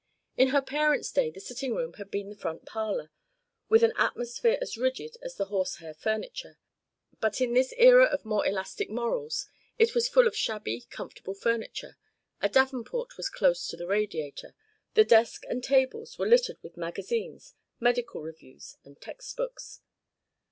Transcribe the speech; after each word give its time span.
In 0.35 0.47
her 0.47 0.63
parents' 0.63 1.11
day 1.11 1.29
the 1.29 1.39
sitting 1.39 1.75
room 1.75 1.93
had 1.99 2.09
been 2.09 2.31
the 2.31 2.35
front 2.35 2.65
parlour, 2.65 3.11
with 3.69 3.83
an 3.83 3.93
atmosphere 3.95 4.57
as 4.59 4.75
rigid 4.75 5.15
as 5.21 5.35
the 5.35 5.45
horsehair 5.45 5.93
furniture, 5.93 6.57
but 7.19 7.39
in 7.39 7.53
this 7.53 7.71
era 7.77 8.05
of 8.05 8.25
more 8.25 8.43
elastic 8.43 8.89
morals 8.89 9.45
it 9.77 9.93
was 9.93 10.09
full 10.09 10.25
of 10.25 10.35
shabby 10.35 10.81
comfortable 10.89 11.35
furniture, 11.35 11.97
a 12.41 12.49
davenport 12.49 13.15
was 13.15 13.29
close 13.29 13.67
to 13.67 13.77
the 13.77 13.85
radiator, 13.85 14.55
the 14.95 15.05
desk 15.05 15.43
and 15.47 15.63
tables 15.63 16.17
were 16.17 16.27
littered 16.27 16.57
with 16.63 16.77
magazines, 16.77 17.53
medical 17.79 18.23
reviews, 18.23 18.77
and 18.83 18.99
text 18.99 19.37
books. 19.37 19.81